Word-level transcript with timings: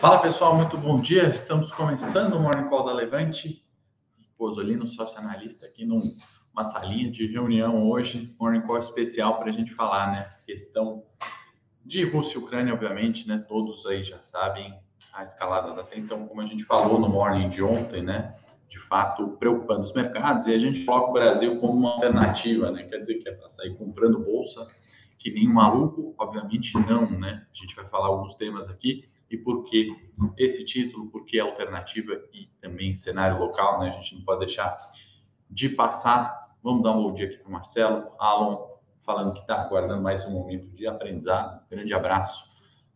Fala 0.00 0.18
pessoal, 0.22 0.56
muito 0.56 0.78
bom 0.78 0.98
dia. 0.98 1.28
Estamos 1.28 1.70
começando 1.70 2.32
o 2.32 2.40
Morning 2.40 2.70
Call 2.70 2.86
da 2.86 2.92
Levante. 2.94 3.62
Posolino, 4.38 4.86
sócio 4.86 5.18
analista, 5.18 5.66
aqui 5.66 5.84
numa 5.84 6.64
salinha 6.64 7.10
de 7.10 7.26
reunião 7.26 7.86
hoje. 7.86 8.34
Morning 8.40 8.62
Call 8.62 8.78
especial 8.78 9.38
para 9.38 9.50
a 9.50 9.52
gente 9.52 9.74
falar, 9.74 10.10
né? 10.10 10.26
Questão 10.46 11.04
de 11.84 12.02
Rússia 12.02 12.38
e 12.38 12.42
Ucrânia, 12.42 12.72
obviamente, 12.72 13.28
né? 13.28 13.44
Todos 13.46 13.84
aí 13.84 14.02
já 14.02 14.22
sabem 14.22 14.74
a 15.12 15.22
escalada 15.22 15.74
da 15.74 15.82
tensão, 15.82 16.26
como 16.26 16.40
a 16.40 16.46
gente 16.46 16.64
falou 16.64 16.98
no 16.98 17.10
morning 17.10 17.50
de 17.50 17.62
ontem, 17.62 18.02
né? 18.02 18.34
De 18.70 18.78
fato, 18.78 19.36
preocupando 19.38 19.80
os 19.80 19.92
mercados. 19.92 20.46
E 20.46 20.54
a 20.54 20.58
gente 20.58 20.82
coloca 20.86 21.10
o 21.10 21.12
Brasil 21.12 21.60
como 21.60 21.74
uma 21.74 21.92
alternativa, 21.92 22.70
né? 22.70 22.84
Quer 22.84 23.00
dizer 23.00 23.16
que 23.16 23.28
é 23.28 23.32
para 23.32 23.50
sair 23.50 23.76
comprando 23.76 24.18
bolsa 24.18 24.66
que 25.18 25.30
nem 25.30 25.46
um 25.46 25.52
maluco? 25.52 26.14
Obviamente 26.18 26.72
não, 26.88 27.10
né? 27.10 27.46
A 27.52 27.54
gente 27.54 27.76
vai 27.76 27.86
falar 27.86 28.06
alguns 28.06 28.34
temas 28.34 28.66
aqui 28.66 29.04
e 29.30 29.38
por 29.38 29.62
que 29.64 29.94
esse 30.36 30.64
título, 30.64 31.08
por 31.08 31.24
que 31.24 31.38
alternativa 31.38 32.20
e 32.32 32.46
também 32.60 32.92
cenário 32.92 33.38
local, 33.38 33.78
né? 33.78 33.88
A 33.88 33.90
gente 33.92 34.16
não 34.16 34.24
pode 34.24 34.40
deixar 34.40 34.76
de 35.48 35.68
passar. 35.68 36.56
Vamos 36.62 36.82
dar 36.82 36.92
um 36.92 37.04
bom 37.04 37.14
dia 37.14 37.26
aqui 37.26 37.36
para 37.36 37.48
o 37.48 37.52
Marcelo. 37.52 38.10
Alan 38.18 38.58
falando 39.02 39.32
que 39.32 39.40
está 39.40 39.62
aguardando 39.62 40.02
mais 40.02 40.26
um 40.26 40.32
momento 40.32 40.68
de 40.70 40.86
aprendizado. 40.86 41.64
grande 41.70 41.94
abraço, 41.94 42.44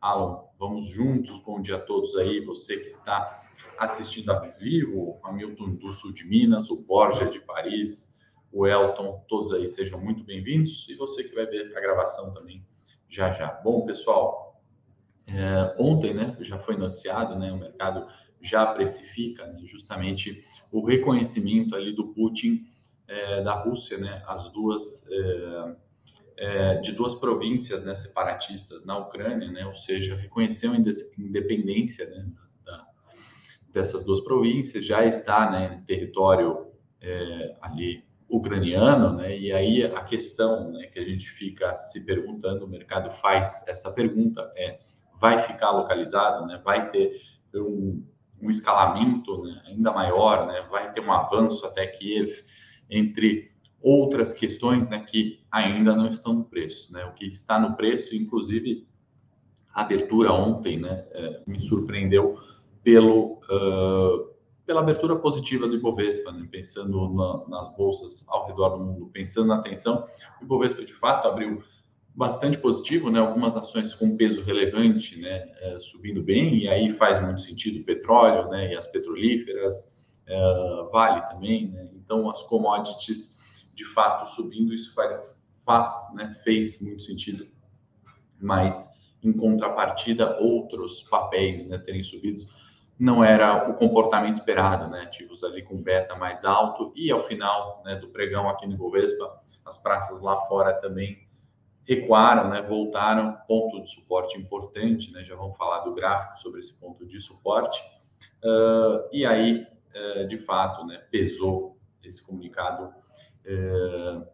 Alan. 0.00 0.42
Vamos 0.58 0.86
juntos. 0.86 1.40
Bom 1.40 1.60
dia 1.60 1.76
a 1.76 1.80
todos 1.80 2.16
aí. 2.16 2.44
Você 2.44 2.78
que 2.78 2.88
está 2.88 3.42
assistindo 3.78 4.30
a 4.30 4.40
vivo, 4.40 5.20
Hamilton 5.22 5.76
do 5.76 5.92
Sul 5.92 6.12
de 6.12 6.24
Minas, 6.24 6.68
o 6.68 6.76
Borja 6.76 7.26
de 7.26 7.40
Paris, 7.40 8.18
o 8.52 8.66
Elton, 8.66 9.24
todos 9.28 9.52
aí 9.52 9.66
sejam 9.66 10.00
muito 10.00 10.24
bem-vindos. 10.24 10.88
E 10.88 10.96
você 10.96 11.22
que 11.22 11.34
vai 11.34 11.46
ver 11.46 11.76
a 11.76 11.80
gravação 11.80 12.32
também 12.32 12.66
já 13.08 13.30
já. 13.30 13.52
Bom, 13.62 13.84
pessoal, 13.84 14.43
é, 15.26 15.74
ontem, 15.78 16.12
né, 16.12 16.36
já 16.40 16.58
foi 16.58 16.76
noticiado, 16.76 17.38
né, 17.38 17.52
o 17.52 17.58
mercado 17.58 18.06
já 18.40 18.66
precifica 18.66 19.46
né, 19.46 19.60
justamente 19.64 20.44
o 20.70 20.84
reconhecimento 20.84 21.74
ali 21.74 21.94
do 21.94 22.08
Putin 22.08 22.66
é, 23.08 23.42
da 23.42 23.54
Rússia, 23.54 23.98
né, 23.98 24.22
as 24.26 24.50
duas 24.52 25.06
é, 25.10 25.76
é 26.36 26.74
de 26.76 26.92
duas 26.92 27.14
províncias 27.14 27.84
né, 27.84 27.94
separatistas 27.94 28.84
na 28.84 28.98
Ucrânia, 28.98 29.50
né, 29.50 29.66
ou 29.66 29.74
seja, 29.74 30.14
reconheceu 30.14 30.72
a 30.72 30.76
independência 30.76 32.08
né, 32.10 32.26
da, 32.64 32.86
dessas 33.72 34.04
duas 34.04 34.20
províncias, 34.20 34.84
já 34.84 35.04
está 35.04 35.50
né, 35.50 35.78
em 35.80 35.84
território 35.84 36.66
é, 37.00 37.54
ali 37.60 38.04
ucraniano, 38.28 39.12
né? 39.16 39.36
E 39.36 39.52
aí 39.52 39.84
a 39.84 40.02
questão 40.02 40.72
né, 40.72 40.86
que 40.86 40.98
a 40.98 41.04
gente 41.04 41.28
fica 41.28 41.78
se 41.78 42.04
perguntando, 42.04 42.64
o 42.64 42.68
mercado 42.68 43.10
faz 43.18 43.64
essa 43.68 43.92
pergunta 43.92 44.50
é 44.56 44.80
vai 45.20 45.38
ficar 45.38 45.70
localizado, 45.70 46.46
né? 46.46 46.60
vai 46.64 46.90
ter 46.90 47.20
um, 47.54 48.04
um 48.40 48.50
escalamento 48.50 49.42
né? 49.42 49.62
ainda 49.66 49.92
maior, 49.92 50.46
né? 50.46 50.66
vai 50.70 50.92
ter 50.92 51.00
um 51.00 51.12
avanço 51.12 51.64
até 51.66 51.86
Kiev, 51.86 52.32
entre 52.90 53.50
outras 53.80 54.32
questões 54.32 54.88
né? 54.88 55.00
que 55.00 55.44
ainda 55.50 55.94
não 55.94 56.08
estão 56.08 56.34
no 56.34 56.44
preço. 56.44 56.92
Né? 56.92 57.04
O 57.04 57.12
que 57.12 57.26
está 57.26 57.58
no 57.58 57.76
preço, 57.76 58.14
inclusive, 58.14 58.86
a 59.72 59.82
abertura 59.82 60.32
ontem 60.32 60.78
né? 60.78 61.04
É, 61.10 61.42
me 61.46 61.58
surpreendeu 61.58 62.38
pelo, 62.82 63.40
uh, 63.50 64.30
pela 64.64 64.80
abertura 64.80 65.16
positiva 65.16 65.66
do 65.66 65.76
Ibovespa, 65.76 66.32
né? 66.32 66.46
pensando 66.50 67.12
na, 67.12 67.48
nas 67.48 67.76
bolsas 67.76 68.26
ao 68.28 68.46
redor 68.46 68.70
do 68.70 68.84
mundo, 68.84 69.10
pensando 69.12 69.48
na 69.48 69.56
atenção, 69.56 70.06
o 70.40 70.44
Ibovespa 70.44 70.84
de 70.84 70.94
fato 70.94 71.26
abriu 71.26 71.62
bastante 72.14 72.56
positivo, 72.56 73.10
né? 73.10 73.18
Algumas 73.18 73.56
ações 73.56 73.92
com 73.94 74.16
peso 74.16 74.42
relevante, 74.42 75.18
né? 75.20 75.50
É, 75.60 75.78
subindo 75.78 76.22
bem 76.22 76.56
e 76.58 76.68
aí 76.68 76.90
faz 76.90 77.20
muito 77.20 77.40
sentido 77.40 77.80
o 77.80 77.84
petróleo, 77.84 78.48
né? 78.48 78.72
E 78.72 78.76
as 78.76 78.86
petrolíferas, 78.86 79.98
é, 80.26 80.88
vale 80.92 81.20
também, 81.28 81.68
né? 81.68 81.88
Então 81.94 82.30
as 82.30 82.40
commodities 82.42 83.34
de 83.74 83.84
fato 83.84 84.28
subindo 84.30 84.72
isso 84.72 84.94
faz, 84.94 86.14
né? 86.14 86.34
Fez 86.44 86.80
muito 86.80 87.02
sentido, 87.02 87.48
mas 88.40 88.88
em 89.22 89.32
contrapartida 89.32 90.38
outros 90.38 91.02
papéis, 91.02 91.66
né? 91.66 91.78
Terem 91.78 92.04
subido 92.04 92.42
não 92.96 93.24
era 93.24 93.68
o 93.68 93.74
comportamento 93.74 94.36
esperado, 94.36 94.88
né? 94.88 95.02
Ativos 95.02 95.42
ali 95.42 95.62
com 95.62 95.82
beta 95.82 96.14
mais 96.14 96.44
alto 96.44 96.92
e 96.94 97.10
ao 97.10 97.18
final, 97.18 97.82
né? 97.84 97.96
Do 97.96 98.06
pregão 98.08 98.48
aqui 98.48 98.68
no 98.68 98.76
Bovespa, 98.76 99.40
as 99.66 99.76
praças 99.82 100.20
lá 100.20 100.40
fora 100.42 100.72
também 100.74 101.23
recuaram, 101.86 102.48
né, 102.48 102.62
voltaram, 102.62 103.36
ponto 103.46 103.82
de 103.82 103.90
suporte 103.90 104.38
importante, 104.38 105.12
né, 105.12 105.22
já 105.22 105.36
vamos 105.36 105.56
falar 105.56 105.80
do 105.80 105.94
gráfico 105.94 106.38
sobre 106.38 106.60
esse 106.60 106.80
ponto 106.80 107.06
de 107.06 107.20
suporte, 107.20 107.80
uh, 108.42 109.06
e 109.12 109.24
aí, 109.24 109.66
uh, 109.94 110.26
de 110.26 110.38
fato, 110.38 110.84
né, 110.86 110.98
pesou 111.10 111.78
esse 112.02 112.24
comunicado 112.24 112.84
uh, 112.84 114.26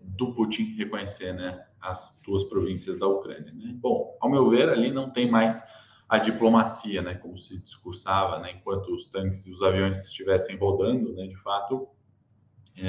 do 0.00 0.34
Putin 0.34 0.74
reconhecer 0.76 1.32
né, 1.32 1.66
as 1.80 2.20
duas 2.24 2.44
províncias 2.44 2.98
da 2.98 3.06
Ucrânia. 3.06 3.52
Né? 3.52 3.74
Bom, 3.74 4.16
ao 4.20 4.30
meu 4.30 4.48
ver, 4.50 4.68
ali 4.68 4.90
não 4.92 5.10
tem 5.10 5.30
mais 5.30 5.62
a 6.08 6.18
diplomacia, 6.18 7.02
né, 7.02 7.14
como 7.14 7.38
se 7.38 7.60
discursava, 7.60 8.38
né, 8.38 8.52
enquanto 8.52 8.94
os 8.94 9.08
tanques 9.08 9.46
e 9.46 9.50
os 9.50 9.62
aviões 9.62 10.04
estivessem 10.04 10.56
rodando, 10.56 11.14
né, 11.14 11.26
de 11.26 11.36
fato, 11.36 11.88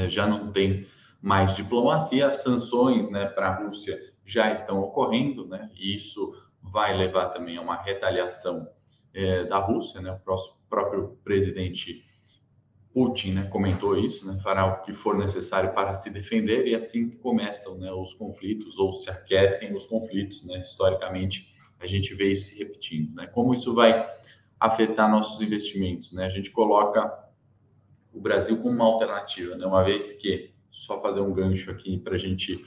já 0.10 0.28
não 0.28 0.52
tem 0.52 0.86
mais 1.22 1.56
diplomacia, 1.56 2.28
as 2.28 2.42
sanções 2.42 3.10
né, 3.10 3.26
para 3.26 3.50
a 3.50 3.64
Rússia 3.64 4.00
já 4.26 4.52
estão 4.52 4.80
ocorrendo, 4.82 5.48
né, 5.48 5.70
e 5.76 5.96
isso 5.96 6.34
vai 6.62 6.96
levar 6.96 7.30
também 7.30 7.58
a 7.58 7.62
uma 7.62 7.82
retaliação 7.82 8.68
é, 9.14 9.46
da 9.46 9.58
Rússia, 9.58 10.02
né, 10.02 10.12
o 10.12 10.20
próximo, 10.20 10.58
próprio 10.70 11.18
presidente 11.24 12.04
Putin 12.94 13.34
né, 13.34 13.44
comentou 13.44 13.98
isso, 13.98 14.26
né, 14.26 14.40
fará 14.42 14.66
o 14.66 14.82
que 14.82 14.92
for 14.92 15.16
necessário 15.16 15.72
para 15.74 15.94
se 15.94 16.10
defender, 16.10 16.68
e 16.68 16.76
assim 16.76 17.10
começam 17.10 17.78
né, 17.78 17.92
os 17.92 18.14
conflitos, 18.14 18.78
ou 18.78 18.92
se 18.92 19.10
aquecem 19.10 19.76
os 19.76 19.86
conflitos, 19.86 20.44
né, 20.44 20.60
historicamente 20.60 21.54
a 21.80 21.86
gente 21.86 22.16
vê 22.16 22.32
isso 22.32 22.50
se 22.50 22.58
repetindo. 22.58 23.14
Né, 23.14 23.28
como 23.28 23.54
isso 23.54 23.74
vai 23.74 24.08
afetar 24.60 25.10
nossos 25.12 25.42
investimentos? 25.42 26.12
Né, 26.12 26.26
a 26.26 26.30
gente 26.30 26.50
coloca 26.50 27.28
o 28.12 28.20
Brasil 28.20 28.58
como 28.58 28.74
uma 28.74 28.86
alternativa, 28.86 29.56
né, 29.56 29.66
uma 29.66 29.84
vez 29.84 30.14
que 30.14 30.57
só 30.72 31.02
fazer 31.02 31.22
um 31.22 31.34
gancho 31.34 31.72
aqui 31.72 31.98
para 31.98 32.16
a 32.16 32.18
gente 32.18 32.64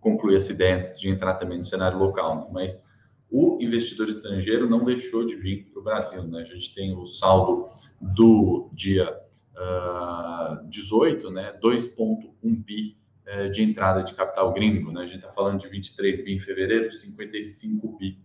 concluir 0.00 0.36
essa 0.36 0.52
ideia 0.52 0.76
antes 0.76 0.98
de 0.98 1.08
entrar 1.08 1.34
também 1.34 1.58
no 1.58 1.64
cenário 1.64 1.98
local, 1.98 2.36
né? 2.36 2.46
mas 2.52 2.90
o 3.30 3.58
investidor 3.60 4.08
estrangeiro 4.08 4.68
não 4.68 4.84
deixou 4.84 5.24
de 5.24 5.36
vir 5.36 5.70
para 5.70 5.80
o 5.80 5.84
Brasil. 5.84 6.24
Né? 6.24 6.40
A 6.40 6.44
gente 6.44 6.74
tem 6.74 6.96
o 6.96 7.06
saldo 7.06 7.68
do 8.00 8.68
dia 8.72 9.16
uh, 9.54 10.68
18, 10.68 11.30
né? 11.30 11.56
2,1 11.62 12.32
bi 12.42 12.96
uh, 13.26 13.50
de 13.50 13.62
entrada 13.62 14.02
de 14.02 14.14
capital 14.14 14.52
gringo. 14.52 14.90
Né? 14.90 15.02
A 15.02 15.06
gente 15.06 15.18
está 15.18 15.32
falando 15.32 15.60
de 15.60 15.68
23 15.68 16.24
bi 16.24 16.34
em 16.34 16.40
fevereiro, 16.40 16.90
55 16.90 17.96
bi 17.96 18.18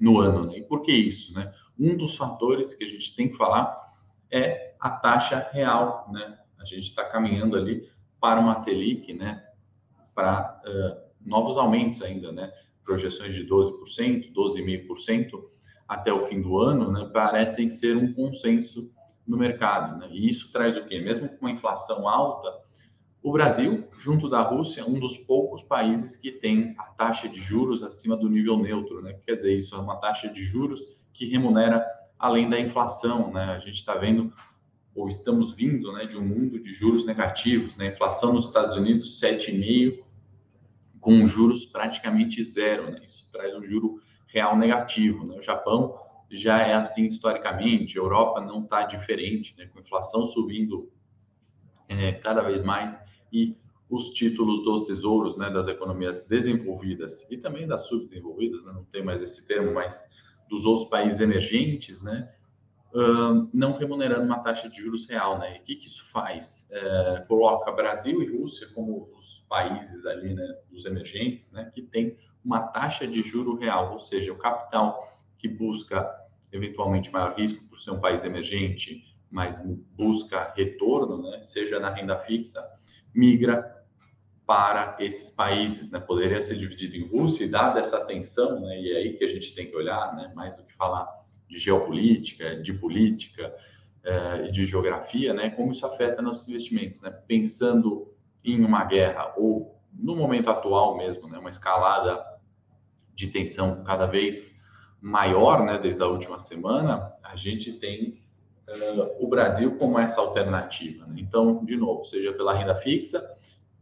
no 0.00 0.18
ano. 0.18 0.46
Né? 0.46 0.58
E 0.58 0.62
por 0.62 0.82
que 0.82 0.92
isso? 0.92 1.32
Né? 1.32 1.52
Um 1.78 1.96
dos 1.96 2.16
fatores 2.16 2.74
que 2.74 2.82
a 2.82 2.88
gente 2.88 3.14
tem 3.14 3.28
que 3.28 3.36
falar 3.36 3.92
é 4.28 4.74
a 4.80 4.90
taxa 4.90 5.48
real. 5.52 6.10
Né? 6.12 6.36
A 6.58 6.64
gente 6.64 6.88
está 6.88 7.04
caminhando 7.04 7.56
ali 7.56 7.88
para 8.20 8.40
uma 8.40 8.56
Selic, 8.56 9.12
né, 9.12 9.44
para 10.14 10.60
uh, 10.64 11.06
novos 11.24 11.56
aumentos 11.56 12.02
ainda, 12.02 12.32
né, 12.32 12.52
projeções 12.84 13.34
de 13.34 13.46
12%, 13.46 14.32
12,5% 14.32 15.30
até 15.88 16.12
o 16.12 16.26
fim 16.26 16.40
do 16.40 16.58
ano, 16.58 16.90
né, 16.90 17.10
parecem 17.12 17.68
ser 17.68 17.96
um 17.96 18.12
consenso 18.12 18.90
no 19.26 19.36
mercado. 19.36 19.98
Né? 19.98 20.08
E 20.10 20.28
isso 20.28 20.52
traz 20.52 20.76
o 20.76 20.84
quê? 20.84 21.00
Mesmo 21.00 21.28
com 21.28 21.46
uma 21.46 21.50
inflação 21.50 22.08
alta, 22.08 22.66
o 23.22 23.32
Brasil, 23.32 23.88
junto 23.98 24.28
da 24.28 24.40
Rússia, 24.40 24.82
é 24.82 24.84
um 24.84 25.00
dos 25.00 25.16
poucos 25.16 25.60
países 25.60 26.14
que 26.14 26.30
tem 26.30 26.76
a 26.78 26.84
taxa 26.84 27.28
de 27.28 27.40
juros 27.40 27.82
acima 27.82 28.16
do 28.16 28.28
nível 28.28 28.56
neutro. 28.56 29.02
Né? 29.02 29.14
Quer 29.26 29.34
dizer, 29.34 29.56
isso 29.56 29.74
é 29.74 29.78
uma 29.78 29.96
taxa 29.96 30.28
de 30.28 30.44
juros 30.44 30.80
que 31.12 31.26
remunera 31.26 31.84
além 32.16 32.48
da 32.48 32.60
inflação. 32.60 33.32
Né? 33.32 33.44
A 33.46 33.58
gente 33.58 33.78
está 33.78 33.96
vendo 33.96 34.32
ou 34.96 35.08
estamos 35.08 35.52
vindo 35.52 35.92
né, 35.92 36.06
de 36.06 36.16
um 36.16 36.26
mundo 36.26 36.58
de 36.58 36.72
juros 36.72 37.04
negativos, 37.04 37.76
né? 37.76 37.88
inflação 37.88 38.32
nos 38.32 38.46
Estados 38.46 38.74
Unidos 38.74 39.20
7,5%, 39.20 40.02
com 40.98 41.28
juros 41.28 41.66
praticamente 41.66 42.42
zero. 42.42 42.90
Né? 42.90 43.02
Isso 43.06 43.28
traz 43.30 43.54
um 43.54 43.62
juro 43.62 44.00
real 44.26 44.56
negativo. 44.56 45.26
Né? 45.26 45.36
O 45.36 45.42
Japão 45.42 45.94
já 46.30 46.58
é 46.62 46.72
assim 46.72 47.06
historicamente, 47.06 47.98
a 47.98 48.00
Europa 48.00 48.40
não 48.40 48.64
está 48.64 48.84
diferente, 48.84 49.54
né? 49.58 49.66
com 49.66 49.80
inflação 49.80 50.24
subindo 50.24 50.90
é, 51.88 52.12
cada 52.12 52.40
vez 52.40 52.62
mais 52.62 52.98
e 53.30 53.54
os 53.88 54.08
títulos 54.10 54.64
dos 54.64 54.84
tesouros 54.84 55.36
né, 55.36 55.48
das 55.50 55.68
economias 55.68 56.24
desenvolvidas 56.24 57.30
e 57.30 57.36
também 57.36 57.68
das 57.68 57.86
subdesenvolvidas, 57.86 58.64
né? 58.64 58.72
não 58.72 58.84
tem 58.84 59.04
mais 59.04 59.22
esse 59.22 59.46
termo, 59.46 59.74
mas 59.74 60.08
dos 60.48 60.64
outros 60.64 60.88
países 60.88 61.20
emergentes, 61.20 62.02
né, 62.02 62.32
uh, 62.96 63.48
não 63.52 63.76
remunerando 63.76 64.24
uma 64.24 64.38
taxa 64.38 64.68
de 64.68 64.80
juros 64.80 65.06
real, 65.06 65.38
né? 65.38 65.56
E 65.56 65.60
o 65.60 65.62
que, 65.62 65.76
que 65.76 65.86
isso 65.86 66.04
faz? 66.10 66.68
É, 66.72 67.24
coloca 67.28 67.70
Brasil 67.70 68.22
e 68.22 68.36
Rússia 68.36 68.68
como 68.74 69.10
os 69.18 69.44
países 69.48 70.04
ali, 70.06 70.34
né, 70.34 70.58
os 70.72 70.86
emergentes, 70.86 71.52
né, 71.52 71.70
que 71.72 71.82
tem 71.82 72.16
uma 72.44 72.60
taxa 72.60 73.06
de 73.06 73.22
juro 73.22 73.56
real, 73.56 73.92
ou 73.92 74.00
seja, 74.00 74.32
o 74.32 74.36
capital 74.36 75.08
que 75.38 75.46
busca 75.46 76.08
eventualmente 76.50 77.12
maior 77.12 77.34
risco 77.36 77.62
por 77.68 77.78
ser 77.78 77.92
um 77.92 78.00
país 78.00 78.24
emergente, 78.24 79.04
mas 79.30 79.60
busca 79.96 80.52
retorno, 80.56 81.22
né, 81.22 81.42
seja 81.42 81.78
na 81.78 81.90
renda 81.90 82.16
fixa, 82.18 82.60
migra 83.14 83.76
para 84.44 84.96
esses 85.00 85.30
países, 85.30 85.90
né? 85.90 85.98
Poderia 85.98 86.40
ser 86.40 86.56
dividido 86.56 86.94
em 86.94 87.08
Rússia 87.08 87.44
e 87.44 87.48
dada 87.48 87.80
essa 87.80 87.98
atenção, 87.98 88.60
né? 88.60 88.80
E 88.80 88.92
é 88.92 88.96
aí 88.98 89.12
que 89.14 89.24
a 89.24 89.26
gente 89.26 89.52
tem 89.56 89.68
que 89.68 89.74
olhar, 89.74 90.14
né? 90.14 90.32
Mais 90.36 90.56
do 90.56 90.62
que 90.62 90.72
falar 90.74 91.15
de 91.48 91.58
geopolítica, 91.58 92.56
de 92.62 92.72
política 92.72 93.54
eh, 94.04 94.46
e 94.48 94.50
de 94.50 94.64
geografia, 94.64 95.32
né? 95.32 95.50
Como 95.50 95.72
isso 95.72 95.86
afeta 95.86 96.22
nossos 96.22 96.48
investimentos, 96.48 97.00
né? 97.00 97.10
Pensando 97.10 98.12
em 98.44 98.64
uma 98.64 98.84
guerra 98.84 99.34
ou 99.36 99.76
no 99.92 100.14
momento 100.14 100.50
atual 100.50 100.96
mesmo, 100.96 101.28
né? 101.28 101.38
Uma 101.38 101.50
escalada 101.50 102.24
de 103.14 103.28
tensão 103.28 103.82
cada 103.82 104.06
vez 104.06 104.62
maior, 105.00 105.64
né? 105.64 105.78
Desde 105.78 106.02
a 106.02 106.06
última 106.06 106.38
semana, 106.38 107.12
a 107.22 107.36
gente 107.36 107.72
tem 107.72 108.22
uh, 108.68 109.24
o 109.24 109.28
Brasil 109.28 109.76
como 109.76 109.98
essa 109.98 110.20
alternativa. 110.20 111.06
Né? 111.06 111.16
Então, 111.18 111.64
de 111.64 111.76
novo, 111.76 112.04
seja 112.04 112.32
pela 112.32 112.54
renda 112.54 112.74
fixa 112.74 113.22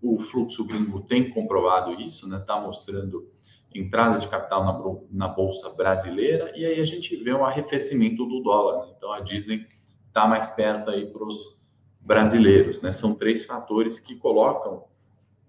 o 0.04 0.18
fluxo 0.18 0.66
gringo 0.66 1.00
tem 1.00 1.30
comprovado 1.30 1.98
isso, 2.00 2.28
né? 2.28 2.36
Está 2.36 2.60
mostrando 2.60 3.26
entrada 3.74 4.18
de 4.18 4.28
capital 4.28 4.64
na, 4.64 5.26
na, 5.26 5.28
bolsa 5.28 5.70
brasileira 5.70 6.52
e 6.54 6.64
aí 6.64 6.78
a 6.78 6.84
gente 6.84 7.16
vê 7.16 7.32
um 7.32 7.44
arrefecimento 7.44 8.24
do 8.26 8.40
dólar. 8.40 8.86
Né? 8.86 8.92
Então 8.96 9.10
a 9.12 9.20
Disney 9.20 9.66
está 10.06 10.28
mais 10.28 10.50
perto 10.50 10.90
aí 10.90 11.06
para 11.06 11.24
os 11.24 11.56
brasileiros, 12.00 12.82
né? 12.82 12.92
São 12.92 13.14
três 13.14 13.44
fatores 13.44 13.98
que 13.98 14.14
colocam 14.16 14.84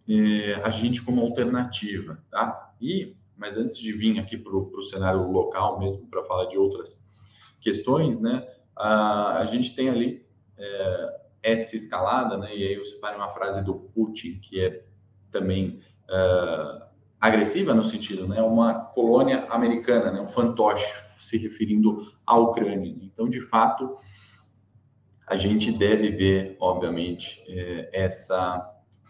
eh, 0.07 0.59
a 0.63 0.69
gente 0.69 1.03
como 1.03 1.21
alternativa, 1.21 2.17
tá? 2.31 2.73
E 2.79 3.15
mas 3.37 3.57
antes 3.57 3.77
de 3.77 3.91
vir 3.91 4.17
aqui 4.17 4.37
para 4.37 4.55
o 4.55 4.81
cenário 4.81 5.29
local 5.29 5.77
mesmo 5.77 6.07
para 6.07 6.23
falar 6.23 6.45
de 6.45 6.57
outras 6.57 7.05
questões, 7.59 8.19
né? 8.21 8.47
A, 8.73 9.39
a 9.39 9.45
gente 9.45 9.75
tem 9.75 9.89
ali 9.89 10.25
eh, 10.57 11.24
essa 11.45 11.75
escalada, 11.75 12.37
né? 12.37 12.55
E 12.55 12.67
aí 12.67 12.73
eu 12.73 12.83
separo 12.83 13.17
uma 13.17 13.29
frase 13.29 13.63
do 13.63 13.75
Putin 13.75 14.39
que 14.41 14.59
é 14.59 14.83
também 15.31 15.79
uh, 16.09 16.83
agressiva 17.21 17.71
no 17.73 17.83
sentido, 17.83 18.27
né? 18.27 18.41
Uma 18.41 18.73
colônia 18.73 19.45
americana, 19.49 20.11
né? 20.11 20.19
Um 20.19 20.27
fantoche 20.27 20.91
se 21.19 21.37
referindo 21.37 22.11
à 22.25 22.35
Ucrânia. 22.35 22.95
Então, 22.99 23.29
de 23.29 23.39
fato, 23.41 23.95
a 25.27 25.37
gente 25.37 25.71
deve 25.71 26.09
ver, 26.09 26.57
obviamente, 26.59 27.43
eh, 27.47 27.89
essa 27.93 28.57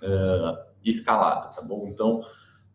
uh, 0.01 0.71
escalada, 0.83 1.55
tá 1.55 1.61
bom? 1.61 1.87
Então, 1.87 2.21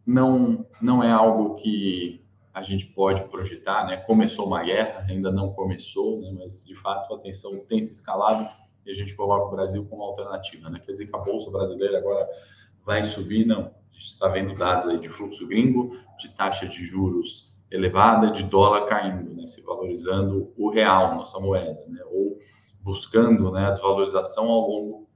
não 0.07 0.67
não 0.81 1.05
é 1.05 1.11
algo 1.11 1.57
que 1.57 2.25
a 2.53 2.63
gente 2.63 2.87
pode 2.87 3.23
projetar, 3.29 3.87
né? 3.87 3.99
Começou 3.99 4.47
uma 4.47 4.63
guerra, 4.63 5.07
ainda 5.09 5.31
não 5.31 5.53
começou, 5.53 6.21
né? 6.21 6.35
Mas 6.37 6.65
de 6.65 6.75
fato 6.75 7.15
a 7.15 7.19
tensão 7.19 7.53
tem 7.69 7.81
se 7.81 7.93
escalado 7.93 8.49
e 8.85 8.91
a 8.91 8.95
gente 8.95 9.15
coloca 9.15 9.47
o 9.47 9.51
Brasil 9.51 9.85
como 9.87 10.03
alternativa, 10.03 10.71
né? 10.71 10.81
Quer 10.81 10.93
dizer 10.93 11.07
que 11.07 11.17
a 11.17 11.19
bolsa 11.19 11.51
brasileira 11.51 11.99
agora 11.99 12.29
vai 12.85 13.05
subir, 13.05 13.47
não. 13.47 13.63
A 13.63 13.93
gente 13.93 14.07
está 14.07 14.29
vendo 14.29 14.55
dados 14.55 14.87
aí 14.89 14.99
de 14.99 15.09
fluxo 15.09 15.47
gringo, 15.47 15.91
de 16.19 16.29
taxa 16.31 16.67
de 16.67 16.85
juros 16.85 17.57
elevada, 17.71 18.31
de 18.31 18.43
dólar 18.43 18.87
caindo, 18.87 19.35
né? 19.35 19.47
Se 19.47 19.63
valorizando 19.63 20.53
o 20.57 20.71
real, 20.71 21.15
nossa 21.15 21.39
moeda, 21.39 21.85
né? 21.89 22.03
Ou 22.11 22.39
buscando, 22.81 23.51
né? 23.53 23.67
A 23.67 23.71
desvalorização 23.71 24.49
ao 24.49 24.69
longo 24.69 25.09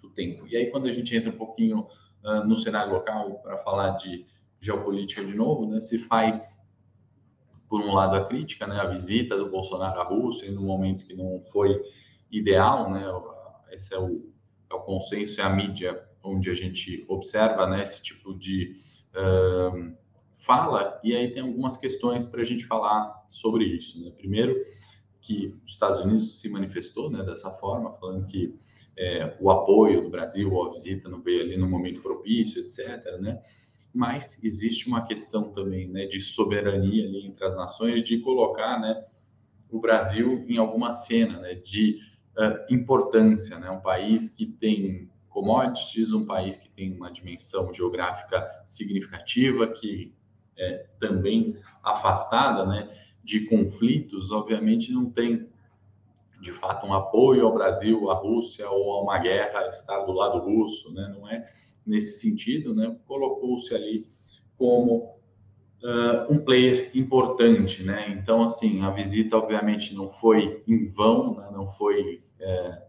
do 0.00 0.10
tempo. 0.10 0.46
E 0.46 0.56
aí 0.56 0.70
quando 0.70 0.86
a 0.86 0.90
gente 0.90 1.14
entra 1.14 1.30
um 1.30 1.36
pouquinho 1.36 1.86
uh, 2.24 2.44
no 2.46 2.56
cenário 2.56 2.92
local 2.92 3.40
para 3.40 3.58
falar 3.58 3.90
de 3.90 4.26
geopolítica 4.58 5.24
de 5.24 5.34
novo, 5.34 5.66
né? 5.66 5.80
Se 5.80 5.98
faz 5.98 6.60
por 7.70 7.80
um 7.82 7.94
lado 7.94 8.16
a 8.16 8.24
crítica, 8.24 8.66
né, 8.66 8.80
a 8.80 8.86
visita 8.86 9.36
do 9.36 9.48
Bolsonaro 9.48 10.00
à 10.00 10.02
Rússia 10.02 10.50
no 10.50 10.62
momento 10.62 11.06
que 11.06 11.14
não 11.14 11.40
foi 11.52 11.80
ideal, 12.30 12.90
né? 12.90 13.04
Esse 13.72 13.94
é 13.94 13.98
o, 13.98 14.30
é 14.70 14.74
o 14.74 14.80
consenso, 14.80 15.40
é 15.40 15.44
a 15.44 15.50
mídia 15.50 16.02
onde 16.22 16.50
a 16.50 16.54
gente 16.54 17.04
observa 17.08 17.66
né, 17.66 17.82
esse 17.82 18.02
tipo 18.02 18.34
de 18.34 18.76
uh, 19.14 19.96
fala, 20.38 21.00
e 21.02 21.14
aí 21.14 21.32
tem 21.32 21.42
algumas 21.42 21.76
questões 21.76 22.24
para 22.24 22.40
a 22.40 22.44
gente 22.44 22.66
falar 22.66 23.24
sobre 23.28 23.64
isso. 23.64 24.02
Né? 24.02 24.10
Primeiro, 24.10 24.54
que 25.20 25.54
os 25.64 25.72
Estados 25.72 26.00
Unidos 26.00 26.40
se 26.40 26.48
manifestou 26.48 27.10
né, 27.10 27.22
dessa 27.22 27.50
forma, 27.50 27.92
falando 27.92 28.26
que 28.26 28.54
é, 28.98 29.36
o 29.40 29.50
apoio 29.50 30.02
do 30.02 30.10
Brasil 30.10 30.62
à 30.62 30.70
visita 30.70 31.08
não 31.08 31.22
veio 31.22 31.42
ali 31.42 31.56
no 31.56 31.68
momento 31.68 32.02
propício, 32.02 32.60
etc. 32.60 33.04
Né? 33.20 33.40
Mas 33.94 34.42
existe 34.42 34.88
uma 34.88 35.06
questão 35.06 35.52
também 35.52 35.88
né, 35.88 36.06
de 36.06 36.20
soberania 36.20 37.04
ali 37.04 37.26
entre 37.26 37.44
as 37.44 37.54
nações, 37.54 38.02
de 38.02 38.18
colocar 38.18 38.80
né, 38.80 39.04
o 39.70 39.78
Brasil 39.78 40.44
em 40.48 40.56
alguma 40.56 40.92
cena, 40.92 41.38
né, 41.38 41.54
de 41.54 41.98
uh, 42.40 42.72
importância, 42.74 43.58
né? 43.58 43.70
Um 43.70 43.80
país 43.80 44.30
que 44.30 44.46
tem 44.46 45.10
commodities, 45.28 46.12
um 46.12 46.24
país 46.24 46.56
que 46.56 46.70
tem 46.70 46.92
uma 46.92 47.12
dimensão 47.12 47.72
geográfica 47.72 48.46
significativa, 48.66 49.68
que 49.68 50.14
é 50.58 50.86
também 50.98 51.56
afastada, 51.82 52.66
né? 52.66 52.88
De 53.22 53.46
conflitos, 53.46 54.30
obviamente 54.30 54.92
não 54.92 55.10
tem 55.10 55.48
de 56.40 56.52
fato 56.52 56.86
um 56.86 56.94
apoio 56.94 57.44
ao 57.44 57.52
Brasil, 57.52 58.10
à 58.10 58.14
Rússia 58.14 58.68
ou 58.70 58.94
a 58.94 59.02
uma 59.02 59.18
guerra 59.18 59.68
estar 59.68 60.00
do 60.04 60.12
lado 60.12 60.38
russo, 60.38 60.92
né? 60.92 61.14
Não 61.14 61.28
é 61.28 61.44
nesse 61.86 62.20
sentido, 62.20 62.74
né? 62.74 62.96
Colocou-se 63.06 63.74
ali 63.74 64.06
como 64.56 65.19
uh, 65.82 66.32
um 66.32 66.38
player 66.38 66.90
importante, 66.94 67.82
né? 67.82 68.10
Então, 68.10 68.42
assim, 68.42 68.82
a 68.82 68.90
visita 68.90 69.36
obviamente 69.36 69.94
não 69.94 70.10
foi 70.10 70.62
em 70.66 70.88
vão, 70.88 71.36
né? 71.36 71.48
não 71.52 71.70
foi 71.72 72.22
é, 72.38 72.82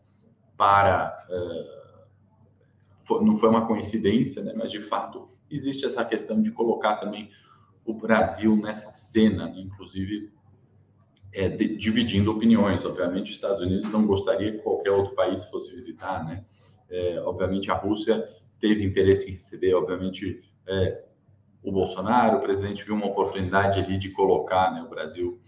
para, 0.58 1.26
uh, 1.30 2.06
foi, 3.04 3.24
não 3.24 3.36
foi 3.36 3.50
uma 3.50 3.66
coincidência, 3.66 4.44
né? 4.44 4.54
Mas 4.56 4.72
de 4.72 4.82
fato 4.82 5.28
existe 5.50 5.86
essa 5.86 6.04
questão 6.06 6.42
de 6.42 6.52
colocar 6.52 6.98
também 6.98 7.30
o 7.86 7.94
Brasil 7.94 8.56
nessa 8.56 8.94
cena, 8.94 9.48
né? 9.48 9.60
inclusive 9.60 10.32
é, 11.34 11.50
de, 11.50 11.76
dividindo 11.76 12.32
opiniões. 12.32 12.86
Obviamente, 12.86 13.30
os 13.30 13.36
Estados 13.36 13.62
Unidos 13.62 13.90
não 13.90 14.06
gostaria 14.06 14.52
que 14.52 14.60
qualquer 14.60 14.92
outro 14.92 15.16
país 15.16 15.44
fosse 15.46 15.72
visitar, 15.72 16.26
né? 16.26 16.46
É, 16.90 17.22
obviamente, 17.22 17.72
a 17.72 17.74
Rússia 17.74 18.26
teve 18.60 18.84
interesse 18.84 19.30
em 19.30 19.34
receber, 19.34 19.74
obviamente, 19.74 20.44
é, 20.68 21.04
o 21.64 21.72
Bolsonaro, 21.72 22.38
o 22.38 22.42
presidente 22.42 22.84
viu 22.84 22.96
uma 22.96 23.08
oportunidade 23.08 23.80
ali 23.80 23.98
de 23.98 24.10
colocar 24.10 24.74
né, 24.74 24.82
o 24.82 24.90
Brasil 24.90 25.40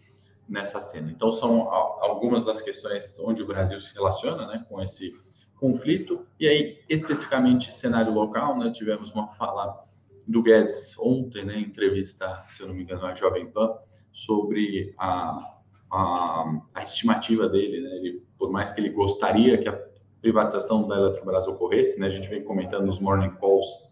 nessa 0.47 0.79
cena. 0.79 1.11
Então, 1.11 1.31
são 1.31 1.69
algumas 1.71 2.45
das 2.45 2.61
questões 2.61 3.19
onde 3.19 3.41
o 3.41 3.47
Brasil 3.47 3.79
se 3.79 3.93
relaciona 3.95 4.45
né, 4.47 4.65
com 4.69 4.81
esse 4.81 5.17
conflito. 5.55 6.25
E 6.39 6.47
aí, 6.47 6.79
especificamente, 6.89 7.71
cenário 7.71 8.13
local, 8.13 8.57
né, 8.57 8.69
tivemos 8.71 9.11
uma 9.11 9.27
fala 9.29 9.83
do 10.27 10.41
Guedes 10.41 10.97
ontem, 10.99 11.45
né, 11.45 11.57
entrevista, 11.57 12.43
se 12.47 12.61
eu 12.61 12.67
não 12.67 12.75
me 12.75 12.83
engano, 12.83 13.05
a 13.05 13.15
Jovem 13.15 13.49
Pan, 13.49 13.73
sobre 14.11 14.93
a, 14.97 15.59
a, 15.91 16.61
a 16.75 16.83
estimativa 16.83 17.49
dele. 17.49 17.81
Né, 17.81 17.95
ele, 17.95 18.23
por 18.37 18.51
mais 18.51 18.71
que 18.71 18.81
ele 18.81 18.89
gostaria 18.89 19.57
que 19.57 19.67
a 19.67 19.79
privatização 20.21 20.87
da 20.87 20.95
Eletrobras 20.95 21.47
ocorresse, 21.47 21.99
né, 21.99 22.07
a 22.07 22.11
gente 22.11 22.29
vem 22.29 22.43
comentando 22.43 22.85
nos 22.85 22.99
morning 22.99 23.31
calls 23.31 23.91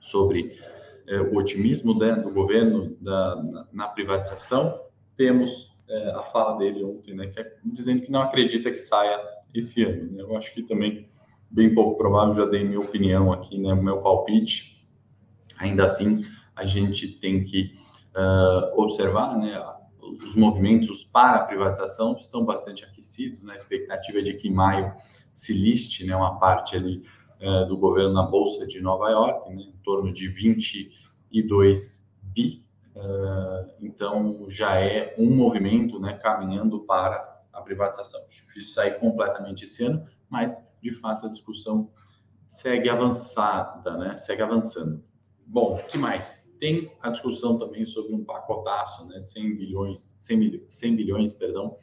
sobre 0.00 0.58
é, 1.06 1.20
o 1.20 1.36
otimismo 1.36 1.98
né, 1.98 2.14
do 2.14 2.30
governo 2.30 2.96
da, 3.00 3.36
na, 3.42 3.68
na 3.72 3.88
privatização, 3.88 4.80
temos 5.16 5.74
é, 5.88 6.10
a 6.10 6.22
fala 6.22 6.58
dele 6.58 6.84
ontem, 6.84 7.14
né, 7.14 7.26
que 7.28 7.40
é, 7.40 7.52
dizendo 7.64 8.02
que 8.02 8.10
não 8.10 8.22
acredita 8.22 8.70
que 8.70 8.78
saia 8.78 9.18
esse 9.54 9.84
ano. 9.84 10.12
Né? 10.12 10.22
Eu 10.22 10.36
acho 10.36 10.52
que 10.52 10.62
também 10.62 11.06
bem 11.50 11.74
pouco 11.74 11.96
provável, 11.96 12.34
já 12.34 12.44
dei 12.44 12.64
minha 12.64 12.80
opinião 12.80 13.32
aqui, 13.32 13.58
né, 13.58 13.74
meu 13.74 14.02
palpite. 14.02 14.84
Ainda 15.58 15.84
assim, 15.84 16.22
a 16.54 16.66
gente 16.66 17.08
tem 17.18 17.44
que 17.44 17.74
uh, 18.14 18.80
observar, 18.80 19.38
né, 19.38 19.62
os 20.22 20.34
movimentos 20.36 21.04
para 21.04 21.36
a 21.36 21.44
privatização 21.44 22.14
estão 22.14 22.44
bastante 22.44 22.84
aquecidos, 22.84 23.42
né? 23.42 23.54
A 23.54 23.56
expectativa 23.56 24.18
é 24.18 24.22
de 24.22 24.34
que 24.34 24.48
em 24.48 24.52
maio 24.52 24.94
se 25.34 25.52
liste, 25.52 26.06
né, 26.06 26.14
uma 26.14 26.38
parte 26.38 26.76
ali 26.76 27.02
é, 27.38 27.64
do 27.66 27.76
governo 27.76 28.12
na 28.12 28.22
Bolsa 28.22 28.66
de 28.66 28.80
Nova 28.80 29.10
York, 29.10 29.50
né, 29.50 29.62
em 29.62 29.76
torno 29.84 30.12
de 30.12 30.28
22 30.28 32.10
bi. 32.22 32.64
Uh, 32.94 33.70
então, 33.78 34.46
já 34.48 34.80
é 34.80 35.14
um 35.18 35.30
movimento 35.36 36.00
né, 36.00 36.14
caminhando 36.14 36.80
para 36.80 37.42
a 37.52 37.60
privatização. 37.60 38.20
Difícil 38.26 38.72
sair 38.72 38.98
completamente 38.98 39.64
esse 39.64 39.84
ano, 39.84 40.02
mas, 40.30 40.56
de 40.82 40.92
fato, 40.92 41.26
a 41.26 41.28
discussão 41.28 41.90
segue 42.48 42.88
avançada, 42.88 43.98
né, 43.98 44.16
segue 44.16 44.40
avançando. 44.40 45.04
Bom, 45.46 45.76
que 45.88 45.98
mais? 45.98 46.50
Tem 46.58 46.90
a 47.02 47.10
discussão 47.10 47.58
também 47.58 47.84
sobre 47.84 48.14
um 48.14 48.24
pacotaço 48.24 49.06
né, 49.08 49.18
de 49.18 49.28
100 49.28 49.56
bilhões, 49.56 50.16
100, 50.18 50.64
100 50.70 50.96
bilhões 50.96 51.32
perdão, 51.34 51.76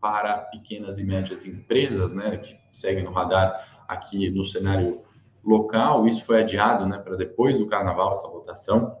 para 0.00 0.38
pequenas 0.38 0.98
e 0.98 1.04
médias 1.04 1.44
empresas, 1.44 2.12
né, 2.12 2.36
que 2.36 2.56
seguem 2.72 3.04
no 3.04 3.12
radar 3.12 3.81
aqui 3.88 4.30
no 4.30 4.44
cenário 4.44 5.02
local. 5.44 6.06
Isso 6.06 6.24
foi 6.24 6.40
adiado 6.40 6.86
né, 6.86 6.98
para 6.98 7.16
depois 7.16 7.58
do 7.58 7.66
carnaval, 7.66 8.12
essa 8.12 8.28
votação. 8.28 8.98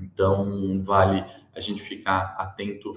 Então, 0.00 0.80
vale 0.82 1.24
a 1.54 1.60
gente 1.60 1.82
ficar 1.82 2.36
atento 2.38 2.94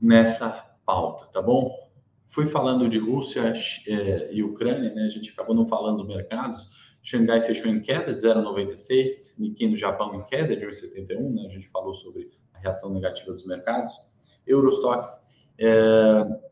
nessa 0.00 0.50
pauta, 0.84 1.26
tá 1.26 1.40
bom? 1.40 1.90
Fui 2.26 2.46
falando 2.46 2.88
de 2.88 2.98
Rússia 2.98 3.54
é, 3.88 4.32
e 4.32 4.42
Ucrânia, 4.42 4.94
né? 4.94 5.02
A 5.02 5.08
gente 5.08 5.30
acabou 5.30 5.54
não 5.54 5.66
falando 5.66 5.98
dos 5.98 6.06
mercados. 6.06 6.70
Xangai 7.02 7.40
fechou 7.40 7.70
em 7.70 7.80
queda 7.80 8.12
de 8.12 8.20
0,96, 8.20 9.38
Nikkei 9.38 9.68
no 9.68 9.76
Japão 9.76 10.14
em 10.14 10.22
queda 10.24 10.54
de 10.54 10.66
1,71, 10.66 11.34
né? 11.34 11.46
A 11.46 11.48
gente 11.48 11.68
falou 11.68 11.94
sobre 11.94 12.30
a 12.54 12.58
reação 12.58 12.92
negativa 12.92 13.32
dos 13.32 13.46
mercados. 13.46 13.92
Eurostox 14.46 15.24
é, 15.58 15.70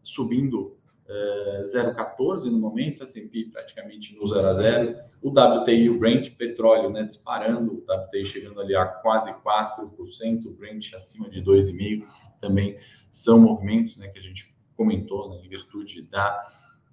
subindo 0.02 0.77
é, 1.08 1.62
0,14 1.62 2.50
no 2.50 2.58
momento, 2.58 3.02
S&P 3.02 3.46
praticamente 3.50 4.14
no 4.16 4.26
0 4.26 4.46
a 4.46 4.52
0. 4.52 4.96
O 5.22 5.30
WTI 5.30 5.88
o 5.88 5.98
Brent, 5.98 6.36
petróleo, 6.36 6.90
né, 6.90 7.02
disparando, 7.02 7.72
o 7.72 7.92
WTI 7.92 8.26
chegando 8.26 8.60
ali 8.60 8.76
a 8.76 8.84
quase 8.84 9.32
4%, 9.42 10.46
o 10.46 10.50
Brent 10.50 10.92
acima 10.92 11.28
de 11.30 11.42
2,5%, 11.42 12.04
também 12.40 12.76
são 13.10 13.40
movimentos 13.40 13.96
né, 13.96 14.08
que 14.08 14.18
a 14.18 14.22
gente 14.22 14.54
comentou 14.76 15.30
né, 15.30 15.40
em 15.44 15.48
virtude 15.48 16.02
da 16.02 16.40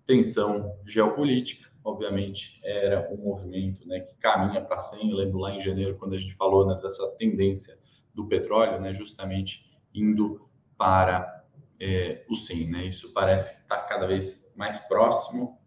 tensão 0.06 0.76
geopolítica. 0.86 1.70
Obviamente, 1.84 2.60
era 2.64 3.08
um 3.14 3.18
movimento 3.18 3.88
né, 3.88 4.00
que 4.00 4.16
caminha 4.16 4.62
para 4.62 4.80
100. 4.80 5.12
Eu 5.12 5.18
lembro 5.18 5.38
lá 5.38 5.54
em 5.54 5.62
janeiro, 5.62 5.96
quando 5.98 6.16
a 6.16 6.18
gente 6.18 6.34
falou 6.34 6.66
né, 6.66 6.80
dessa 6.82 7.06
tendência 7.18 7.78
do 8.14 8.26
petróleo, 8.28 8.82
né, 8.82 8.92
justamente 8.94 9.66
indo 9.94 10.50
para 10.78 11.44
é, 11.80 12.24
o 12.30 12.36
100. 12.36 12.70
Né? 12.72 12.86
Isso 12.86 13.14
parece 13.14 13.65
cada 13.96 14.08
vez 14.08 14.52
mais 14.56 14.78
próximo. 14.80 15.58